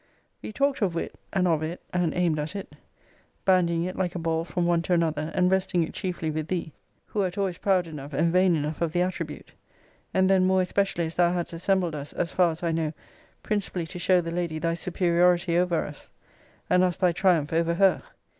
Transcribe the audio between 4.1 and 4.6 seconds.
a ball